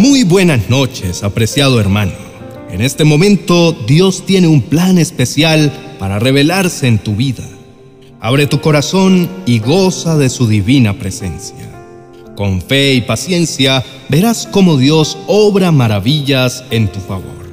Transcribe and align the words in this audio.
Muy 0.00 0.24
buenas 0.24 0.70
noches, 0.70 1.22
apreciado 1.22 1.78
hermano. 1.78 2.12
En 2.70 2.80
este 2.80 3.04
momento 3.04 3.72
Dios 3.86 4.24
tiene 4.24 4.48
un 4.48 4.62
plan 4.62 4.96
especial 4.96 5.70
para 5.98 6.18
revelarse 6.18 6.86
en 6.88 6.98
tu 6.98 7.16
vida. 7.16 7.46
Abre 8.18 8.46
tu 8.46 8.62
corazón 8.62 9.28
y 9.44 9.58
goza 9.58 10.16
de 10.16 10.30
su 10.30 10.48
divina 10.48 10.98
presencia. 10.98 11.70
Con 12.34 12.62
fe 12.62 12.94
y 12.94 13.02
paciencia 13.02 13.84
verás 14.08 14.48
cómo 14.50 14.78
Dios 14.78 15.18
obra 15.26 15.70
maravillas 15.70 16.64
en 16.70 16.90
tu 16.90 17.00
favor. 17.00 17.46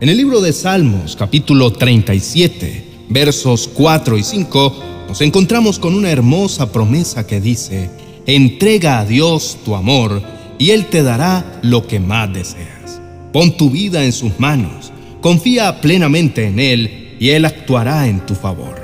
En 0.00 0.08
el 0.08 0.16
libro 0.16 0.40
de 0.40 0.52
Salmos, 0.52 1.14
capítulo 1.14 1.72
37, 1.72 3.06
versos 3.10 3.70
4 3.72 4.18
y 4.18 4.24
5, 4.24 4.76
nos 5.06 5.20
encontramos 5.20 5.78
con 5.78 5.94
una 5.94 6.10
hermosa 6.10 6.72
promesa 6.72 7.28
que 7.28 7.40
dice, 7.40 7.90
entrega 8.26 8.98
a 8.98 9.04
Dios 9.04 9.58
tu 9.64 9.76
amor 9.76 10.35
y 10.58 10.70
Él 10.70 10.86
te 10.86 11.02
dará 11.02 11.60
lo 11.62 11.86
que 11.86 12.00
más 12.00 12.32
deseas. 12.32 13.00
Pon 13.32 13.56
tu 13.56 13.70
vida 13.70 14.04
en 14.04 14.12
sus 14.12 14.38
manos, 14.38 14.92
confía 15.20 15.80
plenamente 15.80 16.46
en 16.46 16.58
Él 16.58 17.16
y 17.20 17.30
Él 17.30 17.44
actuará 17.44 18.08
en 18.08 18.20
tu 18.24 18.34
favor. 18.34 18.74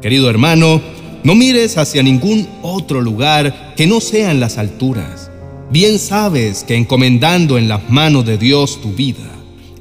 Querido 0.00 0.30
hermano, 0.30 0.80
no 1.24 1.34
mires 1.34 1.76
hacia 1.76 2.02
ningún 2.02 2.48
otro 2.62 3.00
lugar 3.00 3.74
que 3.76 3.86
no 3.86 4.00
sean 4.00 4.40
las 4.40 4.58
alturas. 4.58 5.30
Bien 5.70 5.98
sabes 5.98 6.64
que 6.64 6.76
encomendando 6.76 7.58
en 7.58 7.68
las 7.68 7.90
manos 7.90 8.24
de 8.24 8.38
Dios 8.38 8.80
tu 8.80 8.92
vida, 8.92 9.30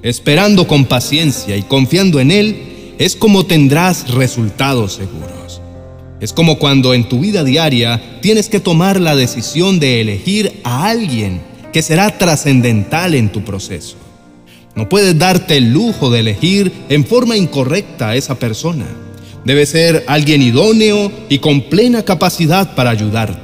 esperando 0.02 0.68
con 0.68 0.86
paciencia 0.86 1.56
y 1.56 1.64
confiando 1.64 2.20
en 2.20 2.32
Él, 2.32 2.96
es 2.98 3.16
como 3.16 3.46
tendrás 3.46 4.10
resultados 4.10 4.94
seguros. 4.94 5.37
Es 6.20 6.34
como 6.34 6.58
cuando 6.58 6.96
en 6.96 7.08
tu 7.08 7.20
vida 7.20 7.44
diaria 7.44 8.20
tienes 8.22 8.50
que 8.50 8.60
tomar 8.60 9.00
la 9.00 9.16
decisión 9.16 9.80
de 9.80 10.02
elegir 10.02 10.62
a 10.64 10.90
alguien 10.90 11.42
que 11.72 11.84
será 11.84 12.18
trascendental 12.18 13.14
en 13.14 13.32
tu 13.32 13.44
proceso. 13.44 13.98
No 14.76 14.90
puedes 14.90 15.18
darte 15.18 15.58
el 15.58 15.72
lujo 15.72 16.10
de 16.10 16.22
elegir 16.22 16.72
en 16.90 17.06
forma 17.06 17.38
incorrecta 17.38 18.10
a 18.10 18.16
esa 18.16 18.40
persona. 18.40 18.86
Debe 19.46 19.66
ser 19.68 20.04
alguien 20.08 20.42
idóneo 20.42 21.12
y 21.30 21.38
con 21.38 21.62
plena 21.62 22.04
capacidad 22.04 22.74
para 22.74 22.90
ayudarte. 22.90 23.40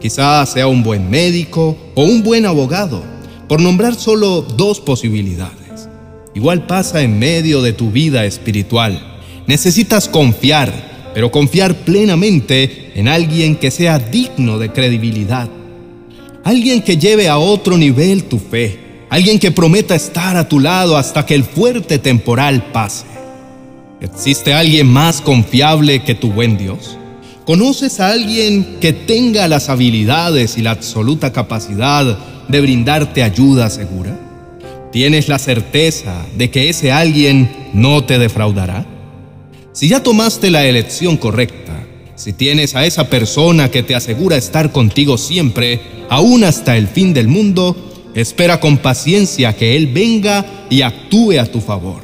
Quizás 0.00 0.50
sea 0.50 0.66
un 0.66 0.82
buen 0.82 1.08
médico 1.08 1.76
o 1.94 2.04
un 2.04 2.22
buen 2.22 2.44
abogado, 2.44 3.02
por 3.48 3.60
nombrar 3.60 3.94
solo 3.94 4.42
dos 4.42 4.80
posibilidades. 4.80 5.88
Igual 6.34 6.66
pasa 6.66 7.02
en 7.02 7.18
medio 7.18 7.62
de 7.62 7.72
tu 7.72 7.90
vida 7.90 8.24
espiritual. 8.24 9.20
Necesitas 9.46 10.08
confiar 10.08 10.91
pero 11.14 11.30
confiar 11.30 11.74
plenamente 11.74 12.92
en 12.94 13.08
alguien 13.08 13.56
que 13.56 13.70
sea 13.70 13.98
digno 13.98 14.58
de 14.58 14.72
credibilidad. 14.72 15.48
Alguien 16.44 16.82
que 16.82 16.96
lleve 16.96 17.28
a 17.28 17.38
otro 17.38 17.76
nivel 17.76 18.24
tu 18.24 18.38
fe. 18.38 18.78
Alguien 19.10 19.38
que 19.38 19.50
prometa 19.50 19.94
estar 19.94 20.36
a 20.36 20.48
tu 20.48 20.58
lado 20.58 20.96
hasta 20.96 21.26
que 21.26 21.34
el 21.34 21.44
fuerte 21.44 21.98
temporal 21.98 22.70
pase. 22.72 23.04
¿Existe 24.00 24.52
alguien 24.52 24.88
más 24.88 25.20
confiable 25.20 26.02
que 26.02 26.14
tu 26.14 26.32
buen 26.32 26.56
Dios? 26.56 26.96
¿Conoces 27.44 28.00
a 28.00 28.10
alguien 28.10 28.78
que 28.80 28.92
tenga 28.92 29.46
las 29.48 29.68
habilidades 29.68 30.56
y 30.58 30.62
la 30.62 30.72
absoluta 30.72 31.32
capacidad 31.32 32.18
de 32.48 32.60
brindarte 32.60 33.22
ayuda 33.22 33.68
segura? 33.70 34.18
¿Tienes 34.90 35.28
la 35.28 35.38
certeza 35.38 36.26
de 36.36 36.50
que 36.50 36.68
ese 36.68 36.90
alguien 36.90 37.50
no 37.72 38.04
te 38.04 38.18
defraudará? 38.18 38.86
Si 39.72 39.88
ya 39.88 40.02
tomaste 40.02 40.50
la 40.50 40.66
elección 40.66 41.16
correcta, 41.16 41.86
si 42.14 42.34
tienes 42.34 42.76
a 42.76 42.84
esa 42.84 43.08
persona 43.08 43.70
que 43.70 43.82
te 43.82 43.94
asegura 43.94 44.36
estar 44.36 44.70
contigo 44.70 45.16
siempre, 45.16 45.80
aún 46.10 46.44
hasta 46.44 46.76
el 46.76 46.88
fin 46.88 47.14
del 47.14 47.26
mundo, 47.26 48.10
espera 48.14 48.60
con 48.60 48.76
paciencia 48.76 49.56
que 49.56 49.74
Él 49.74 49.86
venga 49.86 50.66
y 50.68 50.82
actúe 50.82 51.38
a 51.40 51.46
tu 51.46 51.62
favor. 51.62 52.02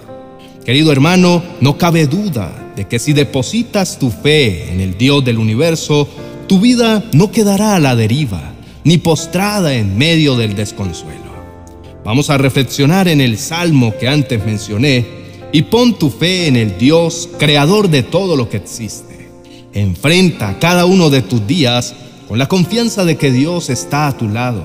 Querido 0.64 0.92
hermano, 0.92 1.42
no 1.60 1.76
cabe 1.76 2.06
duda 2.06 2.72
de 2.74 2.86
que 2.86 2.98
si 2.98 3.12
depositas 3.12 3.98
tu 3.98 4.10
fe 4.10 4.72
en 4.72 4.80
el 4.80 4.96
Dios 4.96 5.22
del 5.22 5.36
universo, 5.36 6.08
tu 6.46 6.60
vida 6.60 7.04
no 7.12 7.30
quedará 7.30 7.74
a 7.74 7.80
la 7.80 7.96
deriva, 7.96 8.54
ni 8.84 8.96
postrada 8.96 9.74
en 9.74 9.98
medio 9.98 10.36
del 10.36 10.56
desconsuelo. 10.56 11.28
Vamos 12.02 12.30
a 12.30 12.38
reflexionar 12.38 13.08
en 13.08 13.20
el 13.20 13.36
salmo 13.36 13.94
que 14.00 14.08
antes 14.08 14.42
mencioné, 14.46 15.04
y 15.52 15.62
pon 15.62 15.98
tu 15.98 16.10
fe 16.10 16.46
en 16.46 16.56
el 16.56 16.78
Dios, 16.78 17.28
creador 17.38 17.88
de 17.88 18.02
todo 18.02 18.36
lo 18.36 18.48
que 18.48 18.58
existe. 18.58 19.30
Enfrenta 19.72 20.58
cada 20.58 20.84
uno 20.84 21.10
de 21.10 21.22
tus 21.22 21.46
días 21.46 21.94
con 22.26 22.38
la 22.38 22.48
confianza 22.48 23.04
de 23.04 23.16
que 23.16 23.32
Dios 23.32 23.70
está 23.70 24.08
a 24.08 24.16
tu 24.16 24.28
lado. 24.28 24.64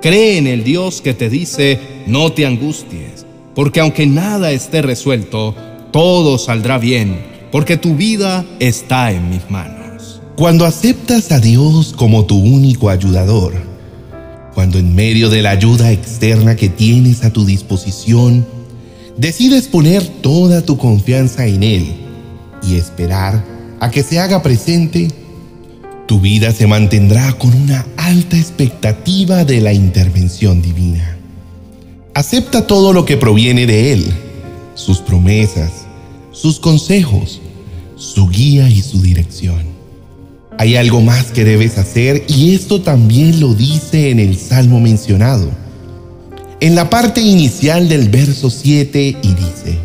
Cree 0.00 0.38
en 0.38 0.46
el 0.46 0.64
Dios 0.64 1.00
que 1.00 1.14
te 1.14 1.28
dice, 1.28 1.78
no 2.06 2.32
te 2.32 2.46
angusties, 2.46 3.26
porque 3.54 3.80
aunque 3.80 4.06
nada 4.06 4.52
esté 4.52 4.82
resuelto, 4.82 5.54
todo 5.92 6.38
saldrá 6.38 6.78
bien, 6.78 7.24
porque 7.50 7.76
tu 7.76 7.94
vida 7.94 8.44
está 8.60 9.12
en 9.12 9.30
mis 9.30 9.50
manos. 9.50 10.20
Cuando 10.36 10.64
aceptas 10.64 11.30
a 11.30 11.38
Dios 11.38 11.94
como 11.96 12.24
tu 12.24 12.36
único 12.36 12.88
ayudador, 12.88 13.54
cuando 14.54 14.78
en 14.78 14.94
medio 14.94 15.30
de 15.30 15.42
la 15.42 15.50
ayuda 15.50 15.92
externa 15.92 16.56
que 16.56 16.68
tienes 16.68 17.24
a 17.24 17.32
tu 17.32 17.44
disposición, 17.44 18.46
decides 19.16 19.68
poner 19.68 20.06
toda 20.06 20.62
tu 20.62 20.76
confianza 20.78 21.46
en 21.46 21.62
Él 21.62 21.94
y 22.62 22.76
esperar 22.76 23.44
a 23.80 23.90
que 23.90 24.02
se 24.02 24.18
haga 24.18 24.42
presente, 24.42 25.08
tu 26.06 26.20
vida 26.20 26.52
se 26.52 26.66
mantendrá 26.66 27.32
con 27.32 27.54
una 27.54 27.86
alta 27.96 28.36
expectativa 28.36 29.44
de 29.44 29.60
la 29.60 29.72
intervención 29.72 30.62
divina. 30.62 31.16
Acepta 32.14 32.66
todo 32.66 32.92
lo 32.92 33.04
que 33.04 33.16
proviene 33.16 33.66
de 33.66 33.92
Él, 33.92 34.12
sus 34.74 34.98
promesas, 34.98 35.70
sus 36.30 36.60
consejos, 36.60 37.40
su 37.96 38.28
guía 38.28 38.68
y 38.68 38.82
su 38.82 39.00
dirección. 39.00 39.72
Hay 40.58 40.76
algo 40.76 41.00
más 41.00 41.32
que 41.32 41.44
debes 41.44 41.78
hacer 41.78 42.24
y 42.28 42.54
esto 42.54 42.82
también 42.82 43.40
lo 43.40 43.54
dice 43.54 44.10
en 44.10 44.20
el 44.20 44.36
Salmo 44.36 44.80
mencionado 44.80 45.61
en 46.62 46.76
la 46.76 46.88
parte 46.88 47.20
inicial 47.20 47.88
del 47.88 48.08
verso 48.08 48.48
7 48.48 49.16
y 49.20 49.34
dice, 49.34 49.78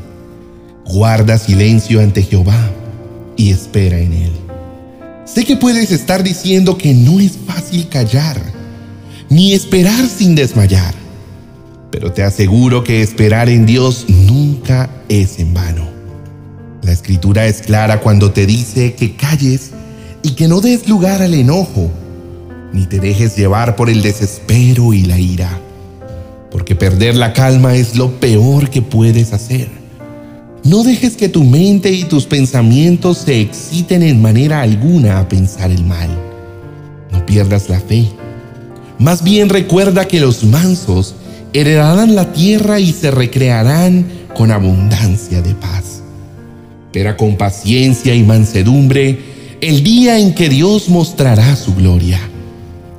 guarda 0.85 1.39
silencio 1.39 1.99
ante 1.99 2.21
Jehová 2.21 2.69
y 3.35 3.49
espera 3.49 3.97
en 3.97 4.13
él. 4.13 4.31
Sé 5.25 5.43
que 5.43 5.57
puedes 5.57 5.91
estar 5.91 6.21
diciendo 6.21 6.77
que 6.77 6.93
no 6.93 7.19
es 7.19 7.31
fácil 7.47 7.89
callar, 7.89 8.39
ni 9.27 9.53
esperar 9.53 10.05
sin 10.07 10.35
desmayar, 10.35 10.93
pero 11.89 12.13
te 12.13 12.21
aseguro 12.21 12.83
que 12.83 13.01
esperar 13.01 13.49
en 13.49 13.65
Dios 13.65 14.05
nunca 14.07 14.87
es 15.09 15.39
en 15.39 15.55
vano. 15.55 15.87
La 16.83 16.91
escritura 16.91 17.47
es 17.47 17.63
clara 17.63 18.01
cuando 18.01 18.31
te 18.33 18.45
dice 18.45 18.93
que 18.93 19.15
calles 19.15 19.71
y 20.21 20.33
que 20.33 20.47
no 20.47 20.61
des 20.61 20.87
lugar 20.87 21.23
al 21.23 21.33
enojo, 21.33 21.89
ni 22.71 22.85
te 22.85 22.99
dejes 22.99 23.35
llevar 23.35 23.75
por 23.75 23.89
el 23.89 24.03
desespero 24.03 24.93
y 24.93 25.01
la 25.01 25.17
ira 25.17 25.59
porque 26.57 26.73
perder 26.73 27.15
la 27.15 27.33
calma 27.33 27.75
es 27.75 27.95
lo 27.95 28.13
peor 28.19 28.71
que 28.71 28.81
puedes 28.81 29.31
hacer. 29.31 29.67
No 30.63 30.81
dejes 30.81 31.15
que 31.15 31.29
tu 31.29 31.43
mente 31.43 31.91
y 31.91 32.03
tus 32.03 32.25
pensamientos 32.25 33.19
se 33.19 33.39
exciten 33.39 34.01
en 34.01 34.23
manera 34.23 34.63
alguna 34.63 35.19
a 35.19 35.29
pensar 35.29 35.69
el 35.69 35.85
mal. 35.85 36.09
No 37.11 37.23
pierdas 37.27 37.69
la 37.69 37.79
fe. 37.79 38.07
Más 38.97 39.23
bien 39.23 39.49
recuerda 39.49 40.07
que 40.07 40.19
los 40.19 40.43
mansos 40.45 41.13
heredarán 41.53 42.15
la 42.15 42.33
tierra 42.33 42.79
y 42.79 42.91
se 42.91 43.11
recrearán 43.11 44.07
con 44.35 44.49
abundancia 44.49 45.43
de 45.43 45.53
paz. 45.53 46.01
Espera 46.87 47.15
con 47.17 47.37
paciencia 47.37 48.15
y 48.15 48.23
mansedumbre 48.23 49.19
el 49.61 49.83
día 49.83 50.17
en 50.17 50.33
que 50.33 50.49
Dios 50.49 50.89
mostrará 50.89 51.55
su 51.55 51.75
gloria. 51.75 52.19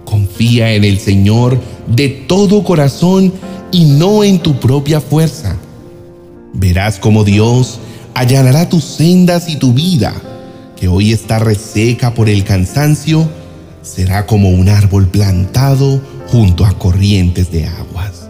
Confía 0.05 0.75
en 0.75 0.85
el 0.85 1.01
Señor 1.01 1.61
de 1.89 2.09
todo 2.09 2.63
corazón 2.63 3.33
y 3.73 3.85
no 3.85 4.25
en 4.25 4.39
tu 4.41 4.59
propia 4.59 5.01
fuerza. 5.01 5.57
Verás 6.55 6.99
cómo 6.99 7.25
Dios 7.25 7.79
allanará 8.15 8.69
tus 8.69 8.85
sendas 8.85 9.49
y 9.49 9.57
tu 9.57 9.73
vida, 9.73 10.13
que 10.77 10.89
hoy 10.89 11.13
está 11.13 11.39
reseca 11.39 12.15
por 12.15 12.29
el 12.29 12.45
cansancio, 12.45 13.29
será 13.83 14.27
como 14.27 14.51
un 14.51 14.69
árbol 14.69 15.09
plantado 15.09 16.01
junto 16.29 16.65
a 16.65 16.77
corrientes 16.79 17.51
de 17.51 17.67
aguas. 17.67 18.29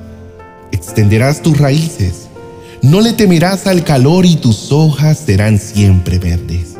Extenderás 0.72 1.42
tus 1.42 1.58
raíces, 1.58 2.28
no 2.82 3.00
le 3.00 3.12
temerás 3.12 3.66
al 3.66 3.82
calor 3.82 4.26
y 4.26 4.36
tus 4.36 4.70
hojas 4.72 5.18
serán 5.24 5.58
siempre 5.58 6.18
verdes. 6.18 6.76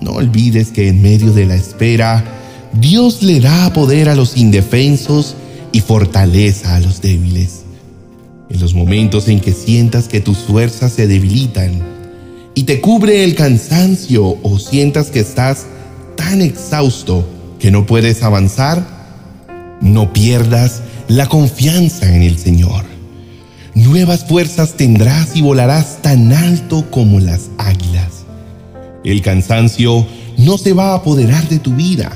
No 0.00 0.12
olvides 0.12 0.68
que 0.68 0.88
en 0.88 1.02
medio 1.02 1.32
de 1.32 1.46
la 1.46 1.56
espera, 1.56 2.24
Dios 2.72 3.22
le 3.22 3.40
da 3.40 3.72
poder 3.72 4.08
a 4.08 4.14
los 4.14 4.36
indefensos 4.36 5.34
y 5.72 5.80
fortaleza 5.80 6.76
a 6.76 6.80
los 6.80 7.00
débiles. 7.00 7.62
En 8.50 8.60
los 8.60 8.74
momentos 8.74 9.28
en 9.28 9.40
que 9.40 9.52
sientas 9.52 10.08
que 10.08 10.20
tus 10.20 10.38
fuerzas 10.38 10.92
se 10.92 11.06
debilitan 11.06 11.82
y 12.54 12.64
te 12.64 12.80
cubre 12.80 13.24
el 13.24 13.34
cansancio 13.34 14.38
o 14.42 14.58
sientas 14.58 15.10
que 15.10 15.20
estás 15.20 15.66
tan 16.16 16.42
exhausto 16.42 17.28
que 17.58 17.70
no 17.70 17.86
puedes 17.86 18.22
avanzar, 18.22 18.86
no 19.80 20.12
pierdas 20.12 20.82
la 21.08 21.26
confianza 21.26 22.12
en 22.14 22.22
el 22.22 22.38
Señor. 22.38 22.84
Nuevas 23.74 24.24
fuerzas 24.24 24.74
tendrás 24.74 25.36
y 25.36 25.42
volarás 25.42 26.02
tan 26.02 26.32
alto 26.32 26.90
como 26.90 27.20
las 27.20 27.50
águilas. 27.58 28.24
El 29.04 29.22
cansancio 29.22 30.06
no 30.36 30.58
se 30.58 30.72
va 30.72 30.90
a 30.92 30.96
apoderar 30.96 31.48
de 31.48 31.58
tu 31.58 31.74
vida. 31.74 32.10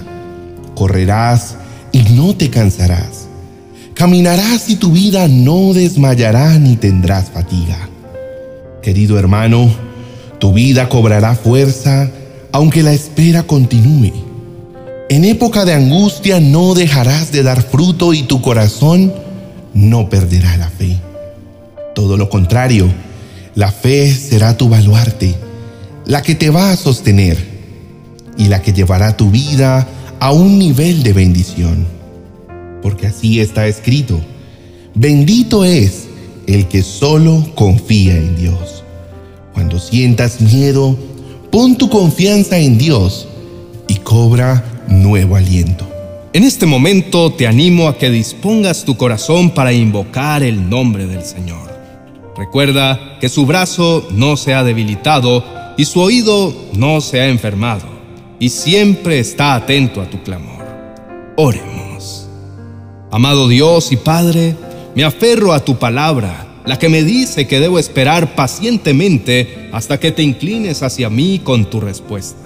Correrás 0.75 1.57
y 1.93 2.01
no 2.15 2.35
te 2.35 2.51
cansarás. 2.51 3.29
Caminarás 4.03 4.69
y 4.69 4.75
tu 4.75 4.91
vida 4.91 5.29
no 5.29 5.73
desmayará 5.73 6.59
ni 6.59 6.75
tendrás 6.75 7.31
fatiga. 7.31 7.89
Querido 8.83 9.17
hermano, 9.17 9.71
tu 10.41 10.53
vida 10.53 10.89
cobrará 10.89 11.37
fuerza 11.37 12.11
aunque 12.51 12.83
la 12.83 12.93
espera 12.93 13.45
continúe. 13.45 14.11
En 15.09 15.25
época 15.25 15.65
de 15.65 15.75
angustia 15.75 16.41
no 16.41 16.75
dejarás 16.75 17.31
de 17.31 17.45
dar 17.45 17.63
fruto 17.63 18.13
y 18.13 18.25
tu 18.25 18.43
corazón 18.43 19.15
no 19.73 20.11
perderá 20.11 20.57
la 20.57 20.69
fe. 20.69 20.99
Todo 21.95 22.17
lo 22.17 22.29
contrario, 22.29 22.93
la 23.55 23.71
fe 23.71 24.13
será 24.13 24.57
tu 24.57 24.69
baluarte, 24.69 25.37
la 26.07 26.23
que 26.23 26.35
te 26.35 26.51
va 26.51 26.73
a 26.73 26.77
sostener 26.77 27.39
y 28.37 28.49
la 28.49 28.63
que 28.63 28.73
llevará 28.73 29.17
tu 29.17 29.31
vida 29.31 29.87
a 30.19 30.33
un 30.33 30.59
nivel 30.59 31.05
de 31.05 31.13
bendición. 31.13 32.02
Porque 32.83 33.07
así 33.07 33.41
está 33.41 33.67
escrito, 33.67 34.21
bendito 34.95 35.65
es 35.65 36.09
el 36.47 36.67
que 36.69 36.83
solo 36.83 37.47
confía 37.55 38.17
en 38.17 38.37
Dios. 38.37 38.83
Cuando 39.55 39.79
sientas 39.79 40.41
miedo, 40.41 40.97
pon 41.51 41.77
tu 41.77 41.89
confianza 41.89 42.59
en 42.59 42.79
Dios 42.79 43.29
y 43.89 43.97
cobra 43.97 44.65
nuevo 44.89 45.37
aliento. 45.37 45.89
En 46.33 46.45
este 46.45 46.65
momento 46.65 47.33
te 47.33 47.47
animo 47.47 47.89
a 47.89 47.99
que 47.99 48.11
dispongas 48.11 48.85
tu 48.85 48.97
corazón 48.97 49.51
para 49.51 49.73
invocar 49.73 50.43
el 50.43 50.69
nombre 50.69 51.07
del 51.07 51.23
Señor. 51.23 51.71
Recuerda 52.37 53.19
que 53.21 53.29
su 53.29 53.45
brazo 53.45 54.09
no 54.11 54.39
se 54.39 54.55
ha 54.55 54.65
debilitado 54.65 55.45
y 55.77 55.85
su 55.85 56.01
oído 56.01 56.55
no 56.75 57.01
se 57.01 57.21
ha 57.21 57.29
enfermado, 57.29 57.87
y 58.39 58.49
siempre 58.49 59.19
está 59.19 59.55
atento 59.55 60.01
a 60.01 60.09
tu 60.09 60.23
clamor. 60.23 60.65
Oremos. 61.37 61.72
Amado 63.13 63.47
Dios 63.47 63.93
y 63.93 63.97
Padre, 63.97 64.57
me 64.95 65.05
aferro 65.05 65.53
a 65.53 65.63
tu 65.63 65.79
palabra, 65.79 66.47
la 66.65 66.79
que 66.79 66.89
me 66.89 67.05
dice 67.05 67.47
que 67.47 67.61
debo 67.61 67.79
esperar 67.79 68.35
pacientemente 68.35 69.69
hasta 69.71 70.01
que 70.01 70.13
te 70.13 70.23
inclines 70.23 70.83
hacia 70.83 71.11
mí 71.11 71.39
con 71.39 71.69
tu 71.69 71.79
respuesta. 71.79 72.41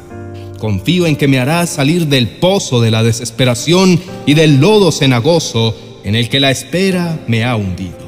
Confío 0.59 1.07
en 1.07 1.15
que 1.15 1.29
me 1.29 1.39
harás 1.39 1.71
salir 1.71 2.09
del 2.09 2.27
pozo 2.27 2.81
de 2.81 2.91
la 2.91 3.05
desesperación 3.05 4.01
y 4.27 4.35
del 4.35 4.59
lodo 4.59 4.91
cenagoso 4.91 5.77
en 6.03 6.17
el 6.17 6.29
que 6.29 6.41
la 6.41 6.51
espera 6.51 7.17
me 7.29 7.45
ha 7.45 7.55
hundido. 7.55 8.05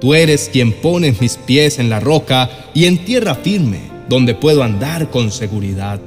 Tú 0.00 0.14
eres 0.14 0.50
quien 0.52 0.72
pones 0.72 1.20
mis 1.20 1.36
pies 1.36 1.78
en 1.78 1.90
la 1.90 2.00
roca 2.00 2.50
y 2.74 2.86
en 2.86 3.04
tierra 3.04 3.36
firme, 3.36 3.82
donde 4.08 4.34
puedo 4.34 4.64
andar 4.64 5.10
con 5.10 5.30
seguridad. 5.30 6.00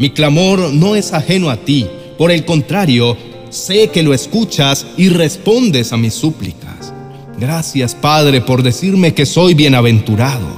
Mi 0.00 0.10
clamor 0.10 0.72
no 0.72 0.96
es 0.96 1.12
ajeno 1.12 1.48
a 1.48 1.58
ti, 1.58 1.86
por 2.18 2.32
el 2.32 2.44
contrario, 2.44 3.16
sé 3.50 3.88
que 3.88 4.02
lo 4.02 4.14
escuchas 4.14 4.86
y 4.96 5.08
respondes 5.08 5.92
a 5.92 5.96
mis 5.96 6.14
súplicas. 6.14 6.92
Gracias, 7.38 7.94
Padre, 7.94 8.40
por 8.40 8.62
decirme 8.62 9.14
que 9.14 9.24
soy 9.24 9.54
bienaventurado, 9.54 10.48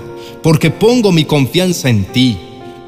porque 0.42 0.70
pongo 0.70 1.12
mi 1.12 1.24
confianza 1.24 1.90
en 1.90 2.04
ti. 2.04 2.36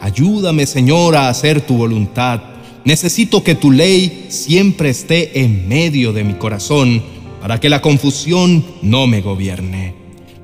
Ayúdame, 0.00 0.66
Señor, 0.66 1.14
a 1.14 1.28
hacer 1.28 1.60
tu 1.60 1.76
voluntad. 1.76 2.40
Necesito 2.84 3.44
que 3.44 3.54
tu 3.54 3.70
ley 3.70 4.26
siempre 4.28 4.90
esté 4.90 5.40
en 5.42 5.68
medio 5.68 6.12
de 6.12 6.24
mi 6.24 6.34
corazón 6.34 7.02
para 7.40 7.60
que 7.60 7.68
la 7.68 7.82
confusión 7.82 8.64
no 8.82 9.06
me 9.06 9.20
gobierne. 9.20 9.94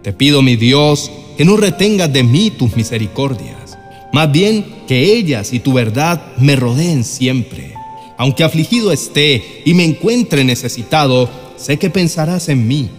Te 0.03 0.13
pido, 0.13 0.43
mi 0.43 0.57
Dios, 0.57 1.11
que 1.37 1.45
no 1.45 1.57
retengas 1.57 2.13
de 2.13 2.23
mí 2.23 2.51
tus 2.51 2.77
misericordias, 2.77 3.79
más 4.13 4.31
bien 4.31 4.65
que 4.87 5.15
ellas 5.15 5.53
y 5.53 5.61
tu 5.61 5.73
verdad 5.73 6.21
me 6.39 6.57
rodeen 6.57 7.05
siempre. 7.05 7.78
Aunque 8.19 8.45
afligido 8.45 8.93
esté 8.93 9.63
y 9.65 9.73
me 9.73 9.85
encuentre 9.85 10.45
necesitado, 10.45 11.31
sé 11.57 11.79
que 11.79 11.89
pensarás 11.89 12.51
en 12.51 12.69
mí. 12.69 12.91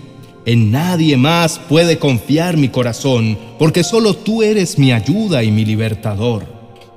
En 0.46 0.72
nadie 0.72 1.16
más 1.18 1.60
puede 1.60 2.00
confiar 2.00 2.58
mi 2.58 2.70
corazón, 2.70 3.38
porque 3.60 3.84
solo 3.84 4.16
tú 4.16 4.42
eres 4.42 4.80
mi 4.80 4.92
ayuda 4.92 5.44
y 5.44 5.52
mi 5.52 5.64
libertador. 5.66 6.48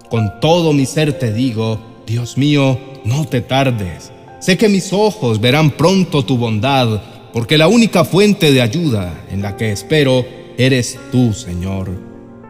Con 0.09 0.41
todo 0.41 0.73
mi 0.73 0.87
ser 0.87 1.19
te 1.19 1.35
digo, 1.35 1.79
Dios 2.07 2.39
mío, 2.39 2.79
no 3.05 3.27
te 3.27 3.43
tardes 3.43 4.13
Sé 4.43 4.59
que 4.59 4.69
mis 4.69 4.93
ojos 4.93 5.41
verán 5.41 5.71
pronto 5.71 6.25
tu 6.25 6.37
bondad, 6.37 7.01
porque 7.33 7.57
la 7.57 7.69
única 7.69 8.05
fuente 8.05 8.51
de 8.51 8.61
ayuda 8.61 9.25
en 9.31 9.41
la 9.41 9.57
que 9.57 9.71
espero 9.71 10.27
eres 10.59 10.99
tú, 11.13 11.33
Señor. 11.33 11.93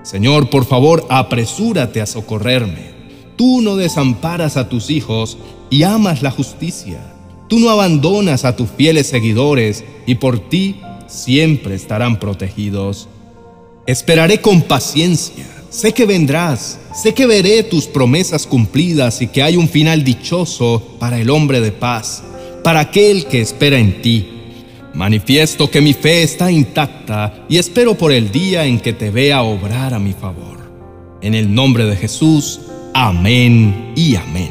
Señor, 0.03 0.49
por 0.49 0.65
favor, 0.65 1.05
apresúrate 1.11 2.01
a 2.01 2.07
socorrerme. 2.07 2.92
Tú 3.43 3.61
no 3.61 3.75
desamparas 3.75 4.57
a 4.57 4.69
tus 4.69 4.89
hijos 4.89 5.37
y 5.69 5.83
amas 5.83 6.23
la 6.23 6.31
justicia. 6.31 7.01
Tú 7.49 7.59
no 7.59 7.71
abandonas 7.71 8.45
a 8.45 8.55
tus 8.55 8.71
fieles 8.71 9.09
seguidores 9.09 9.83
y 10.07 10.15
por 10.15 10.39
ti 10.49 10.81
siempre 11.09 11.75
estarán 11.75 12.21
protegidos. 12.21 13.09
Esperaré 13.85 14.41
con 14.41 14.63
paciencia 14.63 15.45
Sé 15.71 15.93
que 15.93 16.07
vendrás, 16.07 16.79
sé 16.95 17.15
que 17.15 17.27
veré 17.27 17.65
tus 17.65 17.87
promesas 17.87 18.47
cumplidas 18.47 19.21
y 19.23 19.27
que 19.27 19.43
hay 19.43 19.57
un 19.57 19.69
final 19.69 20.05
dichoso 20.05 20.97
para 21.01 21.19
el 21.19 21.29
hombre 21.29 21.61
de 21.61 21.73
paz, 21.73 22.23
para 22.63 22.79
aquel 22.79 23.27
que 23.27 23.41
espera 23.41 23.77
en 23.77 24.03
ti. 24.03 24.29
Manifiesto 24.95 25.69
que 25.69 25.81
mi 25.81 25.95
fe 25.95 26.23
está 26.23 26.53
intacta 26.53 27.45
y 27.49 27.57
espero 27.57 27.99
por 27.99 28.13
el 28.13 28.31
día 28.31 28.67
en 28.67 28.79
que 28.79 28.93
te 28.93 29.11
vea 29.11 29.43
obrar 29.43 29.95
a 29.95 29.99
mi 29.99 30.13
favor. 30.13 30.71
En 31.23 31.35
el 31.35 31.53
nombre 31.53 31.87
de 31.87 31.97
Jesús, 31.97 32.61
amén 32.95 33.93
y 33.97 34.17
amén. 34.17 34.51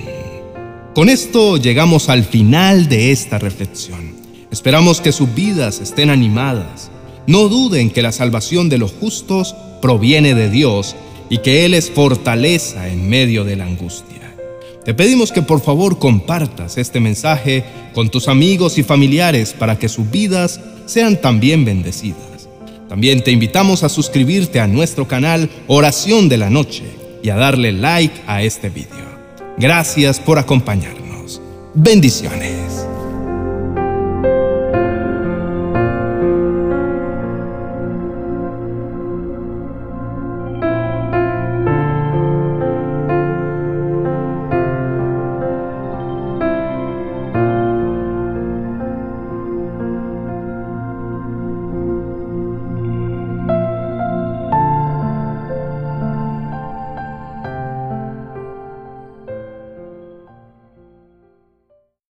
Con 0.93 1.09
esto 1.09 1.57
llegamos 1.57 2.09
al 2.09 2.23
final 2.23 2.89
de 2.89 3.11
esta 3.11 3.39
reflexión. 3.39 4.15
Esperamos 4.51 4.99
que 4.99 5.11
sus 5.11 5.33
vidas 5.33 5.79
estén 5.79 6.09
animadas. 6.09 6.91
No 7.27 7.47
duden 7.47 7.89
que 7.89 8.01
la 8.01 8.11
salvación 8.11 8.67
de 8.67 8.77
los 8.77 8.91
justos 8.91 9.55
proviene 9.81 10.33
de 10.33 10.49
Dios 10.49 10.95
y 11.29 11.37
que 11.37 11.65
Él 11.65 11.73
es 11.73 11.89
fortaleza 11.89 12.89
en 12.89 13.07
medio 13.07 13.43
de 13.43 13.55
la 13.55 13.65
angustia. 13.65 14.35
Te 14.83 14.93
pedimos 14.93 15.31
que 15.31 15.43
por 15.43 15.61
favor 15.61 15.99
compartas 15.99 16.77
este 16.77 16.99
mensaje 16.99 17.63
con 17.93 18.09
tus 18.09 18.27
amigos 18.27 18.77
y 18.77 18.83
familiares 18.83 19.53
para 19.57 19.77
que 19.77 19.87
sus 19.87 20.09
vidas 20.09 20.59
sean 20.87 21.21
también 21.21 21.63
bendecidas. 21.63 22.49
También 22.89 23.23
te 23.23 23.31
invitamos 23.31 23.83
a 23.83 23.89
suscribirte 23.89 24.59
a 24.59 24.67
nuestro 24.67 25.07
canal 25.07 25.49
Oración 25.67 26.27
de 26.27 26.37
la 26.37 26.49
Noche 26.49 27.00
y 27.23 27.29
a 27.29 27.35
darle 27.35 27.71
like 27.71 28.21
a 28.27 28.41
este 28.41 28.69
video. 28.69 29.11
Gracias 29.57 30.19
por 30.19 30.39
acompañarnos. 30.39 31.41
Bendiciones. 31.73 32.60